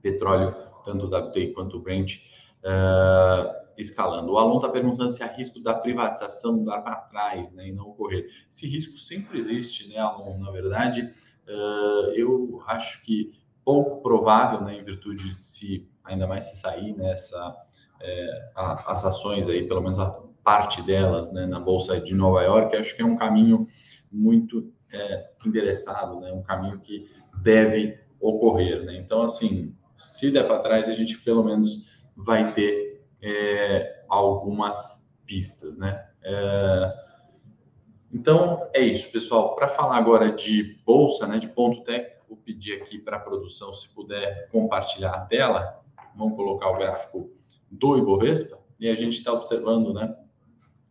Petróleo, 0.00 0.54
tanto 0.84 1.06
o 1.06 1.16
WTI 1.16 1.52
quanto 1.52 1.76
o 1.76 1.80
Brent, 1.80 2.16
uh, 2.64 3.62
escalando. 3.76 4.32
O 4.32 4.38
Alon 4.38 4.56
está 4.56 4.68
perguntando 4.68 5.10
se 5.10 5.22
há 5.22 5.26
risco 5.26 5.60
da 5.60 5.74
privatização 5.74 6.64
dar 6.64 6.80
para 6.82 6.96
trás 6.96 7.50
né, 7.52 7.68
e 7.68 7.72
não 7.72 7.88
ocorrer. 7.90 8.26
Esse 8.50 8.66
risco 8.66 8.96
sempre 8.96 9.38
existe, 9.38 9.88
né, 9.88 9.98
Alon? 9.98 10.38
Na 10.38 10.50
verdade, 10.50 11.12
uh, 11.48 12.10
eu 12.14 12.62
acho 12.66 13.02
que 13.04 13.32
pouco 13.64 14.02
provável, 14.02 14.60
né, 14.60 14.76
em 14.76 14.84
virtude 14.84 15.28
de 15.28 15.34
se, 15.34 15.88
ainda 16.04 16.26
mais 16.26 16.44
se 16.44 16.56
sair 16.56 16.96
nessa, 16.96 17.48
né, 17.48 17.54
é, 18.00 18.50
a, 18.56 18.92
as 18.92 19.04
ações 19.04 19.48
aí, 19.48 19.66
pelo 19.68 19.80
menos 19.80 20.00
a 20.00 20.20
parte 20.42 20.82
delas, 20.82 21.32
né, 21.32 21.46
na 21.46 21.60
Bolsa 21.60 22.00
de 22.00 22.14
Nova 22.14 22.42
York, 22.42 22.76
acho 22.76 22.96
que 22.96 23.02
é 23.02 23.04
um 23.04 23.16
caminho 23.16 23.68
muito 24.10 24.72
é, 24.92 25.30
endereçado, 25.44 26.20
né, 26.20 26.32
um 26.32 26.42
caminho 26.42 26.78
que 26.80 27.08
deve 27.42 27.98
ocorrer. 28.20 28.84
Né? 28.84 28.96
Então, 28.96 29.22
assim, 29.22 29.74
se 29.96 30.30
der 30.30 30.46
para 30.46 30.60
trás, 30.60 30.88
a 30.88 30.92
gente 30.92 31.18
pelo 31.18 31.44
menos 31.44 31.90
vai 32.16 32.52
ter 32.52 33.04
é, 33.20 34.04
algumas 34.08 35.10
pistas, 35.24 35.76
né? 35.76 36.06
É, 36.22 36.94
então 38.12 38.68
é 38.74 38.80
isso, 38.80 39.10
pessoal. 39.10 39.54
Para 39.54 39.68
falar 39.68 39.96
agora 39.96 40.30
de 40.32 40.78
bolsa, 40.84 41.26
né, 41.26 41.38
de 41.38 41.48
ponto 41.48 41.82
técnico, 41.82 42.24
vou 42.28 42.36
pedir 42.36 42.80
aqui 42.80 42.98
para 42.98 43.16
a 43.16 43.20
produção 43.20 43.72
se 43.72 43.88
puder 43.88 44.48
compartilhar 44.50 45.12
a 45.12 45.20
tela. 45.24 45.80
Vamos 46.14 46.36
colocar 46.36 46.68
o 46.70 46.76
gráfico 46.76 47.30
do 47.70 47.96
Ibovespa 47.96 48.58
e 48.78 48.88
a 48.88 48.94
gente 48.94 49.14
está 49.14 49.32
observando, 49.32 49.94
né, 49.94 50.14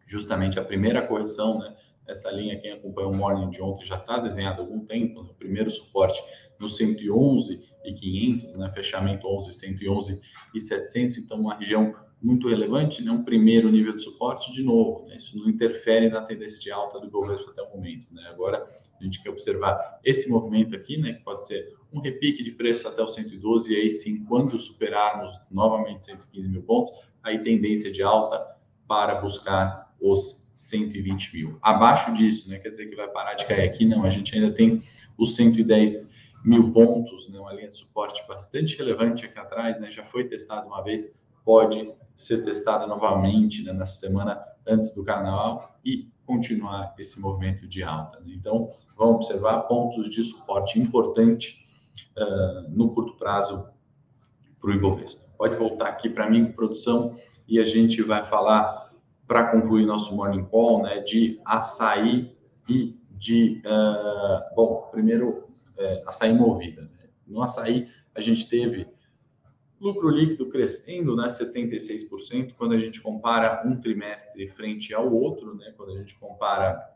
justamente 0.08 0.60
a 0.60 0.64
primeira 0.64 1.06
correção, 1.06 1.60
né? 1.60 1.76
Essa 2.12 2.30
linha, 2.30 2.60
quem 2.60 2.72
acompanhou 2.72 3.12
o 3.12 3.16
morning 3.16 3.50
de 3.50 3.62
ontem 3.62 3.86
já 3.86 3.96
está 3.96 4.20
desenhado 4.20 4.62
há 4.62 4.66
algum 4.66 4.86
tempo. 4.86 5.24
Né? 5.24 5.30
O 5.32 5.36
primeiro 5.36 5.70
suporte 5.70 6.22
no 6.60 6.68
111 6.68 7.62
e 7.84 7.94
500, 7.94 8.58
né? 8.58 8.72
Fechamento 8.74 9.28
11, 9.28 9.52
111 9.52 10.20
e 10.54 10.60
700. 10.60 11.18
Então, 11.18 11.40
uma 11.40 11.56
região 11.56 11.94
muito 12.22 12.48
relevante, 12.48 13.04
né? 13.04 13.12
um 13.12 13.24
primeiro 13.24 13.70
nível 13.72 13.96
de 13.96 14.04
suporte, 14.04 14.52
de 14.52 14.62
novo, 14.62 15.08
né? 15.08 15.16
isso 15.16 15.36
não 15.38 15.50
interfere 15.50 16.08
na 16.08 16.22
tendência 16.22 16.62
de 16.62 16.72
alta 16.72 17.00
do 17.00 17.08
Ibovespa 17.08 17.50
até 17.50 17.64
o 17.64 17.70
momento. 17.76 18.14
Né? 18.14 18.22
Agora, 18.30 18.64
a 19.00 19.04
gente 19.04 19.24
quer 19.24 19.32
observar 19.32 20.00
esse 20.04 20.30
movimento 20.30 20.76
aqui, 20.76 20.98
né? 20.98 21.14
que 21.14 21.24
pode 21.24 21.48
ser 21.48 21.74
um 21.92 22.00
repique 22.00 22.44
de 22.44 22.52
preço 22.52 22.88
até 22.88 23.02
o 23.02 23.08
112, 23.08 23.74
e 23.74 23.76
aí 23.76 23.90
sim, 23.90 24.24
quando 24.26 24.58
superarmos 24.60 25.34
novamente 25.50 26.06
115 26.06 26.48
mil 26.48 26.62
pontos, 26.62 26.94
aí 27.24 27.40
tendência 27.42 27.92
de 27.92 28.04
alta 28.04 28.40
para 28.88 29.16
buscar 29.16 29.92
os 30.00 30.41
120 30.54 31.34
mil. 31.34 31.60
Abaixo 31.62 32.14
disso, 32.14 32.50
né? 32.50 32.60
quer 32.60 32.70
dizer 32.70 32.88
que 32.88 32.96
vai 32.96 33.08
parar 33.08 33.34
de 33.36 33.46
cair 33.46 33.64
aqui? 33.64 33.86
Não, 33.86 34.04
a 34.04 34.10
gente 34.10 34.36
ainda 34.36 34.54
tem 34.54 34.84
os 35.18 35.36
110 35.36 36.12
mil 36.44 36.72
pontos, 36.72 37.30
né? 37.30 37.40
uma 37.40 37.54
linha 37.54 37.70
de 37.70 37.76
suporte 37.76 38.26
bastante 38.28 38.78
relevante 38.78 39.26
aqui 39.26 39.38
atrás, 39.38 39.80
né? 39.80 39.90
já 39.92 40.04
foi 40.04 40.28
testado 40.28 40.68
uma 40.68 40.84
vez, 40.84 41.14
pode 41.44 41.92
ser 42.16 42.44
testada 42.44 42.86
novamente 42.86 43.64
né, 43.64 43.74
nessa 43.74 44.00
semana 44.00 44.40
antes 44.68 44.94
do 44.94 45.04
carnaval 45.04 45.80
e 45.84 46.12
continuar 46.26 46.94
esse 46.98 47.20
movimento 47.20 47.68
de 47.68 47.84
alta. 47.84 48.20
Né? 48.20 48.34
Então, 48.36 48.70
vamos 48.98 49.16
observar 49.16 49.62
pontos 49.62 50.10
de 50.10 50.24
suporte 50.24 50.80
importante 50.80 51.66
uh, 52.18 52.70
no 52.70 52.94
curto 52.94 53.16
prazo 53.16 53.68
para 54.60 54.70
o 54.70 54.74
Ibovespa. 54.74 55.32
Pode 55.38 55.56
voltar 55.56 55.88
aqui 55.88 56.10
para 56.10 56.30
mim, 56.30 56.52
produção, 56.52 57.18
e 57.48 57.60
a 57.60 57.66
gente 57.66 58.02
vai 58.02 58.24
falar, 58.24 58.81
para 59.32 59.46
concluir 59.46 59.86
nosso 59.86 60.14
morning 60.14 60.44
call, 60.44 60.82
né, 60.82 61.00
de 61.00 61.40
açaí 61.46 62.36
e 62.68 63.00
de. 63.12 63.62
Uh, 63.66 64.54
bom, 64.54 64.90
primeiro, 64.92 65.46
é, 65.78 66.04
açaí 66.06 66.34
movida. 66.34 66.82
Né? 66.82 67.08
No 67.26 67.42
açaí, 67.42 67.88
a 68.14 68.20
gente 68.20 68.50
teve 68.50 68.86
Lucro 69.80 70.10
líquido 70.10 70.50
crescendo, 70.50 71.16
né, 71.16 71.28
76%, 71.28 72.56
quando 72.58 72.74
a 72.74 72.78
gente 72.78 73.00
compara 73.00 73.66
um 73.66 73.80
trimestre 73.80 74.50
frente 74.50 74.94
ao 74.94 75.10
outro, 75.10 75.56
né, 75.56 75.74
quando 75.78 75.94
a 75.94 75.98
gente 76.00 76.20
compara 76.20 76.94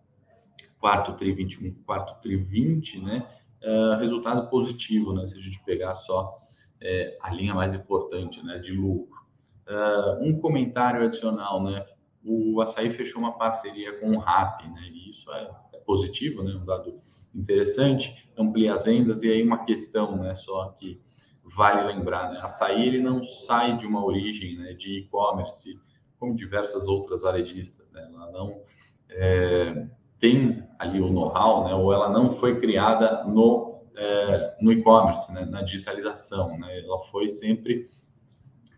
quarto 0.77 1.13
tri 1.13 1.31
21, 1.31 1.73
quarto 1.85 2.19
tri 2.21 2.35
20, 2.35 2.99
né, 2.99 3.25
uh, 3.63 3.97
resultado 3.97 4.49
positivo, 4.49 5.13
né, 5.13 5.25
se 5.25 5.37
a 5.37 5.41
gente 5.41 5.63
pegar 5.63 5.95
só 5.95 6.37
é, 6.81 7.17
a 7.21 7.33
linha 7.33 7.55
mais 7.55 7.73
importante, 7.73 8.43
né, 8.43 8.59
de 8.59 8.73
lucro. 8.73 9.23
Uh, 9.65 10.21
um 10.21 10.37
comentário 10.41 11.01
adicional, 11.01 11.63
né, 11.63 11.83
o 12.25 12.59
Açaí 12.61 12.89
fechou 12.89 13.21
uma 13.21 13.37
parceria 13.37 13.99
com 13.99 14.11
o 14.11 14.19
RAP, 14.19 14.63
né, 14.63 14.81
e 14.91 15.09
isso 15.09 15.31
é, 15.31 15.51
é 15.73 15.77
positivo, 15.79 16.43
né, 16.43 16.53
um 16.55 16.65
dado 16.65 16.99
interessante, 17.33 18.29
amplia 18.37 18.73
as 18.73 18.83
vendas, 18.83 19.23
e 19.23 19.31
aí 19.31 19.43
uma 19.43 19.63
questão, 19.65 20.17
né, 20.17 20.33
só 20.33 20.69
que 20.69 20.99
vale 21.45 21.83
lembrar, 21.83 22.31
né? 22.31 22.39
Açaí 22.41 22.87
ele 22.87 22.99
não 22.99 23.23
sai 23.23 23.77
de 23.77 23.85
uma 23.85 24.03
origem 24.03 24.57
né, 24.57 24.73
de 24.73 24.99
e-commerce, 24.99 25.79
como 26.19 26.35
diversas 26.35 26.87
outras 26.87 27.21
varejistas, 27.21 27.91
né? 27.91 28.09
Ela 28.11 28.31
não 28.31 28.61
é, 29.09 29.87
tem 30.19 30.63
ali 30.79 30.99
o 30.99 31.11
know-how, 31.11 31.65
né? 31.65 31.75
Ou 31.75 31.93
ela 31.93 32.09
não 32.09 32.35
foi 32.35 32.59
criada 32.59 33.23
no 33.25 33.75
é, 33.95 34.57
no 34.59 34.71
e-commerce, 34.73 35.31
né? 35.33 35.45
Na 35.45 35.61
digitalização, 35.61 36.57
né? 36.57 36.79
Ela 36.79 36.99
foi 37.11 37.27
sempre 37.27 37.85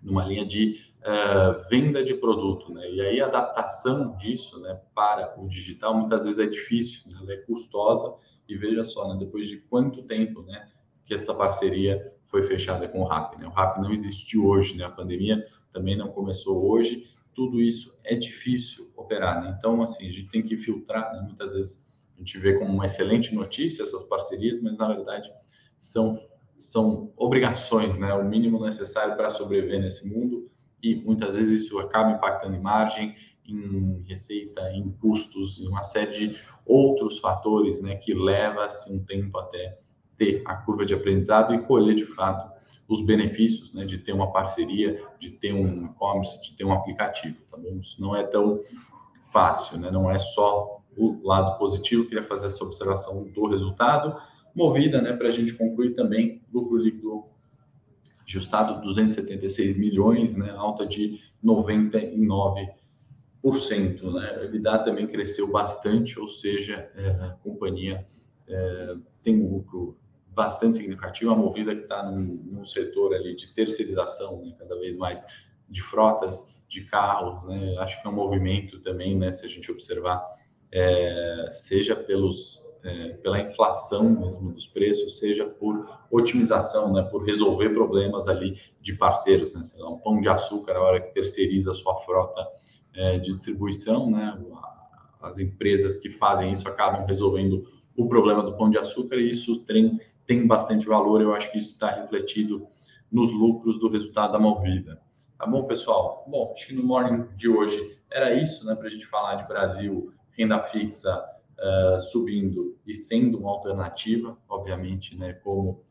numa 0.07 0.23
linha 0.23 0.45
de 0.45 0.79
uh, 1.01 1.67
venda 1.69 2.01
de 2.01 2.13
produto, 2.13 2.73
né? 2.73 2.89
E 2.89 3.01
aí 3.01 3.19
a 3.19 3.25
adaptação 3.25 4.15
disso, 4.15 4.57
né, 4.61 4.79
para 4.95 5.37
o 5.37 5.49
digital 5.49 5.93
muitas 5.93 6.23
vezes 6.23 6.39
é 6.39 6.47
difícil, 6.47 7.11
né? 7.11 7.19
ela 7.21 7.33
é 7.33 7.37
custosa 7.37 8.15
e 8.47 8.55
veja 8.55 8.85
só, 8.85 9.13
né, 9.13 9.19
depois 9.19 9.47
de 9.47 9.57
quanto 9.57 10.03
tempo, 10.03 10.43
né, 10.43 10.65
que 11.05 11.13
essa 11.13 11.33
parceria 11.33 12.09
foi 12.27 12.43
fechada 12.43 12.87
com 12.87 13.01
o 13.01 13.03
RAP. 13.03 13.37
Né? 13.37 13.47
O 13.47 13.49
RAP 13.49 13.79
não 13.79 13.91
existe 13.91 14.37
hoje, 14.37 14.77
né? 14.77 14.85
a 14.85 14.89
pandemia 14.89 15.45
também 15.73 15.97
não 15.97 16.07
começou 16.07 16.65
hoje, 16.69 17.05
tudo 17.35 17.61
isso 17.61 17.93
é 18.05 18.15
difícil 18.15 18.89
operar. 18.95 19.43
Né? 19.43 19.55
Então, 19.57 19.81
assim, 19.81 20.07
a 20.07 20.11
gente 20.11 20.29
tem 20.29 20.41
que 20.41 20.55
filtrar, 20.55 21.13
né? 21.13 21.21
muitas 21.21 21.51
vezes 21.51 21.85
a 22.15 22.19
gente 22.19 22.37
vê 22.39 22.57
como 22.57 22.73
uma 22.73 22.85
excelente 22.85 23.35
notícia 23.35 23.83
essas 23.83 24.03
parcerias, 24.03 24.61
mas 24.61 24.77
na 24.77 24.87
verdade 24.87 25.29
são, 25.77 26.17
são 26.57 27.11
obrigações, 27.15 27.97
né? 27.97 28.13
o 28.13 28.23
mínimo 28.23 28.63
necessário 28.63 29.15
para 29.15 29.29
sobreviver 29.29 29.79
nesse 29.79 30.09
mundo 30.09 30.49
e 30.81 30.95
muitas 30.95 31.35
vezes 31.35 31.61
isso 31.61 31.79
acaba 31.79 32.11
impactando 32.11 32.55
em 32.55 32.61
margem, 32.61 33.15
em 33.45 34.03
receita, 34.07 34.69
em 34.71 34.91
custos, 34.91 35.59
em 35.59 35.67
uma 35.67 35.83
série 35.83 36.11
de 36.11 36.37
outros 36.65 37.19
fatores 37.19 37.81
né, 37.81 37.95
que 37.95 38.13
leva-se 38.13 38.91
um 38.91 39.03
tempo 39.03 39.37
até 39.37 39.79
ter 40.17 40.43
a 40.45 40.55
curva 40.55 40.85
de 40.85 40.93
aprendizado 40.93 41.53
e 41.53 41.61
colher 41.61 41.95
de 41.95 42.05
fato 42.05 42.57
os 42.87 43.01
benefícios 43.01 43.73
né, 43.73 43.85
de 43.85 43.97
ter 43.97 44.13
uma 44.13 44.31
parceria, 44.31 45.01
de 45.19 45.29
ter 45.31 45.53
um 45.53 45.85
e-commerce, 45.85 46.41
de 46.41 46.55
ter 46.55 46.63
um 46.63 46.71
aplicativo, 46.71 47.37
tá 47.49 47.57
bom? 47.57 47.77
Isso 47.77 48.01
não 48.01 48.15
é 48.15 48.23
tão 48.23 48.61
fácil, 49.31 49.77
né? 49.77 49.91
Não 49.91 50.09
é 50.09 50.17
só 50.17 50.81
o 50.97 51.19
lado 51.21 51.57
positivo. 51.57 52.05
Queria 52.05 52.23
fazer 52.23 52.47
essa 52.47 52.63
observação 52.63 53.25
do 53.25 53.47
resultado, 53.47 54.15
movida, 54.57 54.99
né, 54.99 55.13
para 55.13 55.27
a 55.27 55.31
gente 55.31 55.53
concluir 55.53 55.93
também 55.93 56.41
lucro 56.51 56.77
líquido 56.77 57.25
ajustado 58.27 58.81
276 58.81 59.77
milhões, 59.77 60.35
né, 60.35 60.49
alta 60.57 60.83
de 60.85 61.21
99%, 61.45 62.73
né? 64.11 64.39
O 64.39 64.43
EBITDA 64.43 64.79
também 64.79 65.07
cresceu 65.07 65.49
bastante, 65.49 66.19
ou 66.19 66.27
seja, 66.27 66.91
é, 66.95 67.09
a 67.21 67.37
companhia 67.41 68.05
é, 68.47 68.95
tem 69.21 69.39
um 69.39 69.49
lucro 69.49 69.95
bastante 70.27 70.77
significativa, 70.77 71.31
a 71.31 71.35
Movida 71.35 71.75
que 71.75 71.83
está 71.83 72.03
num, 72.11 72.41
num, 72.45 72.65
setor 72.65 73.13
ali 73.13 73.35
de 73.35 73.53
terceirização, 73.53 74.41
né, 74.41 74.55
cada 74.57 74.77
vez 74.79 74.97
mais 74.97 75.25
de 75.69 75.81
frotas 75.81 76.59
de 76.67 76.83
carros, 76.85 77.47
né, 77.47 77.77
acho 77.77 78.01
que 78.01 78.07
é 78.07 78.11
um 78.11 78.15
movimento 78.15 78.79
também, 78.81 79.17
né, 79.17 79.31
se 79.31 79.45
a 79.45 79.49
gente 79.49 79.71
observar, 79.71 80.21
é, 80.71 81.47
seja 81.51 81.95
pelos 81.95 82.66
é, 82.87 83.09
pela 83.21 83.41
inflação 83.41 84.09
mesmo 84.09 84.53
dos 84.53 84.65
preços, 84.65 85.19
seja 85.19 85.45
por 85.45 85.85
otimização, 86.09 86.93
né, 86.93 87.03
por 87.03 87.25
resolver 87.25 87.69
problemas 87.71 88.29
ali 88.29 88.57
de 88.79 88.93
parceiros, 88.93 89.53
né, 89.53 89.61
sei 89.63 89.81
lá, 89.83 89.89
um 89.89 89.99
pão 89.99 90.21
de 90.21 90.29
açúcar, 90.29 90.77
a 90.77 90.81
hora 90.81 91.01
que 91.01 91.13
terceiriza 91.13 91.71
a 91.71 91.73
sua 91.73 91.95
frota 92.01 92.47
é, 92.93 93.19
de 93.19 93.33
distribuição, 93.33 94.09
né, 94.09 94.41
as 95.21 95.37
empresas 95.37 95.97
que 95.97 96.09
fazem 96.09 96.53
isso 96.53 96.65
acabam 96.65 97.05
resolvendo 97.05 97.65
o 97.93 98.07
problema 98.07 98.41
do 98.41 98.55
pão 98.55 98.69
de 98.69 98.77
açúcar 98.77 99.17
e 99.17 99.31
isso 99.31 99.65
tem, 99.65 99.99
tem 100.25 100.47
bastante 100.47 100.87
valor, 100.87 101.21
eu 101.21 101.33
acho 101.33 101.51
que 101.51 101.57
isso 101.57 101.73
está 101.73 101.91
refletido 101.91 102.65
nos 103.11 103.33
lucros 103.33 103.77
do 103.79 103.89
resultado 103.89 104.31
da 104.31 104.39
Movida. 104.39 105.01
Tá 105.37 105.45
bom, 105.45 105.65
pessoal? 105.65 106.25
Bom, 106.27 106.53
acho 106.53 106.67
que 106.67 106.73
no 106.73 106.83
morning 106.83 107.27
de 107.35 107.49
hoje 107.49 107.99
era 108.09 108.33
isso, 108.33 108.65
né, 108.65 108.75
para 108.75 108.87
a 108.87 108.89
gente 108.89 109.05
falar 109.05 109.35
de 109.35 109.47
Brasil, 109.47 110.13
renda 110.37 110.63
fixa 110.63 111.21
uh, 111.59 111.99
subindo 111.99 112.77
e 112.85 112.93
sendo 112.93 113.39
uma 113.39 113.51
alternativa, 113.51 114.37
obviamente, 114.47 115.15
né, 115.15 115.33
como 115.33 115.83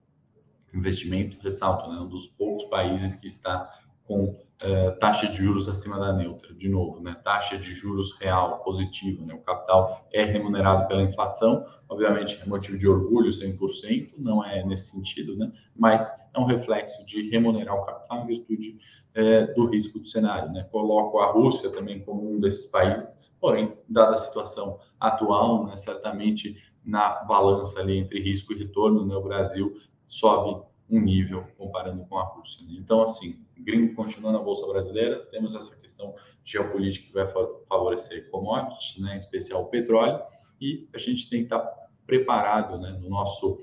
investimento, 0.72 1.38
ressalto, 1.40 1.90
né, 1.90 1.98
um 2.00 2.08
dos 2.08 2.26
poucos 2.26 2.64
países 2.64 3.14
que 3.14 3.26
está 3.26 3.68
com 4.04 4.24
uh, 4.24 4.98
taxa 5.00 5.26
de 5.26 5.36
juros 5.36 5.68
acima 5.68 5.98
da 5.98 6.12
neutra, 6.12 6.54
de 6.54 6.68
novo, 6.68 7.00
né, 7.00 7.16
taxa 7.24 7.58
de 7.58 7.72
juros 7.72 8.16
real 8.18 8.62
positiva, 8.62 9.24
né, 9.24 9.34
o 9.34 9.40
capital 9.40 10.06
é 10.12 10.24
remunerado 10.24 10.86
pela 10.86 11.02
inflação, 11.02 11.66
obviamente 11.88 12.40
é 12.40 12.46
motivo 12.46 12.78
de 12.78 12.88
orgulho 12.88 13.30
100%, 13.30 14.12
não 14.18 14.44
é 14.44 14.64
nesse 14.64 14.92
sentido, 14.92 15.36
né, 15.36 15.50
mas 15.74 16.08
é 16.34 16.38
um 16.38 16.44
reflexo 16.44 17.04
de 17.04 17.28
remunerar 17.30 17.74
o 17.74 17.84
capital 17.84 18.22
em 18.22 18.26
virtude 18.26 18.78
uh, 19.16 19.54
do 19.54 19.66
risco 19.66 19.98
do 19.98 20.06
cenário, 20.06 20.52
né, 20.52 20.64
coloco 20.70 21.18
a 21.18 21.32
Rússia 21.32 21.70
também 21.70 22.00
como 22.00 22.34
um 22.34 22.38
desses 22.38 22.66
países 22.66 23.25
Porém, 23.40 23.76
dada 23.88 24.14
a 24.14 24.16
situação 24.16 24.78
atual, 24.98 25.66
né, 25.66 25.76
certamente 25.76 26.56
na 26.84 27.24
balança 27.24 27.80
ali 27.80 27.98
entre 27.98 28.20
risco 28.20 28.52
e 28.52 28.58
retorno, 28.58 29.04
né, 29.04 29.14
o 29.14 29.22
Brasil 29.22 29.74
sobe 30.06 30.64
um 30.88 31.00
nível 31.00 31.46
comparando 31.58 32.04
com 32.06 32.16
a 32.16 32.24
Rússia. 32.24 32.64
Né? 32.64 32.74
Então, 32.78 33.02
assim, 33.02 33.44
gringo 33.58 33.94
continua 33.94 34.32
na 34.32 34.38
Bolsa 34.38 34.66
Brasileira, 34.66 35.26
temos 35.30 35.54
essa 35.54 35.78
questão 35.80 36.14
geopolítica 36.44 37.08
que 37.08 37.12
vai 37.12 37.26
favorecer 37.68 38.30
commodities, 38.30 38.98
né, 39.02 39.14
em 39.14 39.16
especial 39.16 39.62
o 39.62 39.66
petróleo, 39.66 40.22
e 40.60 40.88
a 40.94 40.98
gente 40.98 41.28
tem 41.28 41.40
que 41.40 41.46
estar 41.46 41.60
preparado 42.06 42.78
né, 42.78 42.92
no 43.02 43.08
nosso 43.08 43.60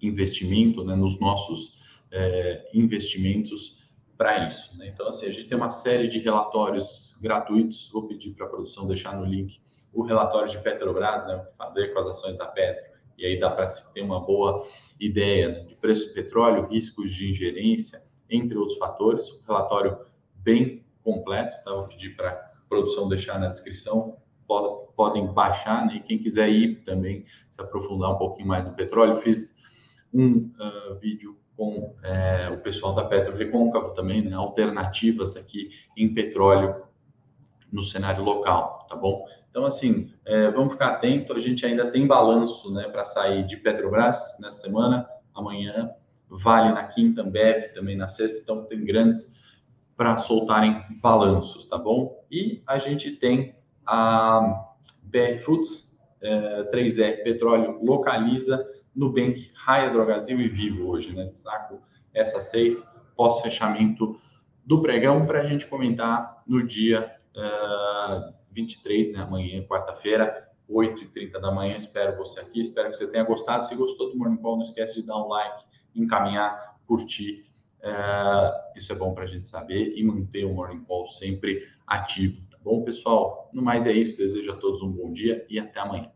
investimento, 0.00 0.84
né, 0.84 0.96
nos 0.96 1.20
nossos 1.20 1.76
é, 2.10 2.70
investimentos 2.72 3.85
para 4.16 4.46
isso. 4.46 4.76
Né? 4.78 4.88
Então, 4.88 5.08
assim, 5.08 5.26
a 5.26 5.32
gente 5.32 5.46
tem 5.46 5.56
uma 5.56 5.70
série 5.70 6.08
de 6.08 6.18
relatórios 6.18 7.16
gratuitos. 7.20 7.90
Vou 7.92 8.06
pedir 8.06 8.32
para 8.32 8.46
a 8.46 8.48
produção 8.48 8.86
deixar 8.86 9.16
no 9.16 9.24
link 9.24 9.60
o 9.92 10.02
relatório 10.02 10.50
de 10.50 10.58
Petrobras, 10.58 11.26
né? 11.26 11.46
fazer 11.56 11.92
com 11.92 12.00
as 12.00 12.06
ações 12.08 12.36
da 12.36 12.46
Petro, 12.46 12.84
e 13.16 13.24
aí 13.24 13.40
dá 13.40 13.50
para 13.50 13.66
se 13.66 13.92
ter 13.94 14.02
uma 14.02 14.20
boa 14.20 14.66
ideia 15.00 15.48
né? 15.48 15.60
de 15.60 15.74
preço 15.74 16.08
do 16.08 16.14
petróleo, 16.14 16.66
riscos 16.66 17.10
de 17.12 17.30
ingerência, 17.30 18.02
entre 18.28 18.58
outros 18.58 18.76
fatores. 18.76 19.30
Um 19.30 19.46
relatório 19.46 19.98
bem 20.34 20.84
completo, 21.02 21.56
tá? 21.64 21.72
vou 21.72 21.88
pedir 21.88 22.14
para 22.14 22.30
a 22.30 22.68
produção 22.68 23.08
deixar 23.08 23.38
na 23.38 23.48
descrição. 23.48 24.18
Podem 24.94 25.26
baixar, 25.32 25.86
né? 25.86 25.96
E 25.96 26.00
quem 26.00 26.18
quiser 26.18 26.48
ir 26.48 26.84
também 26.84 27.24
se 27.50 27.60
aprofundar 27.60 28.12
um 28.12 28.18
pouquinho 28.18 28.48
mais 28.48 28.64
no 28.64 28.72
petróleo, 28.72 29.16
fiz 29.18 29.56
um 30.14 30.50
uh, 30.58 30.94
vídeo 31.00 31.36
com 31.56 31.94
é, 32.02 32.50
o 32.50 32.58
pessoal 32.58 32.94
da 32.94 33.04
Petro 33.04 33.36
Recôncavo 33.36 33.94
também, 33.94 34.22
né, 34.22 34.34
alternativas 34.34 35.36
aqui 35.36 35.70
em 35.96 36.12
petróleo 36.12 36.82
no 37.72 37.82
cenário 37.82 38.22
local, 38.22 38.86
tá 38.88 38.94
bom? 38.94 39.24
Então, 39.48 39.64
assim, 39.64 40.12
é, 40.24 40.50
vamos 40.50 40.74
ficar 40.74 40.88
atento, 40.88 41.32
a 41.32 41.40
gente 41.40 41.64
ainda 41.64 41.90
tem 41.90 42.06
balanço 42.06 42.72
né, 42.72 42.88
para 42.88 43.04
sair 43.04 43.44
de 43.44 43.56
Petrobras 43.56 44.36
nessa 44.40 44.58
semana, 44.58 45.08
amanhã, 45.34 45.90
Vale 46.28 46.72
na 46.72 46.82
quinta, 46.82 47.22
Ambev 47.22 47.72
também 47.72 47.96
na 47.96 48.08
sexta, 48.08 48.40
então 48.42 48.64
tem 48.64 48.84
grandes 48.84 49.32
para 49.96 50.18
soltarem 50.18 50.82
balanços, 51.00 51.66
tá 51.66 51.78
bom? 51.78 52.24
E 52.30 52.62
a 52.66 52.78
gente 52.78 53.12
tem 53.12 53.54
a 53.86 54.66
BR 55.04 55.38
Foods, 55.44 55.96
é, 56.20 56.64
3R 56.64 57.22
Petróleo 57.22 57.78
localiza 57.82 58.66
Nubank, 58.96 59.50
Raia 59.54 59.90
Drogazil 59.90 60.40
e 60.40 60.48
Vivo 60.48 60.88
hoje, 60.88 61.14
né? 61.14 61.26
Destaco 61.26 61.80
essas 62.14 62.44
seis 62.44 62.88
pós-fechamento 63.14 64.18
do 64.64 64.80
pregão 64.80 65.26
para 65.26 65.42
a 65.42 65.44
gente 65.44 65.66
comentar 65.66 66.42
no 66.46 66.66
dia 66.66 67.14
uh, 67.36 68.34
23, 68.50 69.12
né? 69.12 69.20
Amanhã, 69.20 69.62
quarta-feira, 69.64 70.48
8h30 70.68 71.32
da 71.32 71.50
manhã. 71.52 71.76
Espero 71.76 72.16
você 72.16 72.40
aqui, 72.40 72.60
espero 72.60 72.90
que 72.90 72.96
você 72.96 73.10
tenha 73.10 73.22
gostado. 73.22 73.64
Se 73.64 73.74
gostou 73.74 74.10
do 74.10 74.18
Morning 74.18 74.38
Call, 74.38 74.56
não 74.56 74.62
esquece 74.62 75.02
de 75.02 75.06
dar 75.06 75.22
um 75.22 75.28
like, 75.28 75.64
encaminhar, 75.94 76.78
curtir. 76.86 77.42
Uh, 77.80 78.76
isso 78.76 78.90
é 78.90 78.94
bom 78.96 79.14
para 79.14 79.24
a 79.24 79.26
gente 79.26 79.46
saber 79.46 79.96
e 79.96 80.02
manter 80.02 80.44
o 80.44 80.54
Morning 80.54 80.82
Call 80.84 81.06
sempre 81.06 81.68
ativo, 81.86 82.42
tá 82.50 82.58
bom, 82.64 82.82
pessoal? 82.82 83.50
No 83.52 83.62
mais 83.62 83.86
é 83.86 83.92
isso. 83.92 84.16
Desejo 84.16 84.50
a 84.52 84.56
todos 84.56 84.82
um 84.82 84.90
bom 84.90 85.12
dia 85.12 85.46
e 85.48 85.60
até 85.60 85.78
amanhã. 85.78 86.15